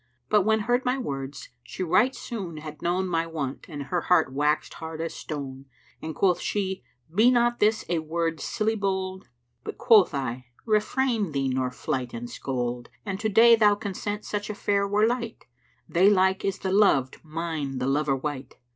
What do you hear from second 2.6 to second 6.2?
known My want and her heart waxed hard as stone, And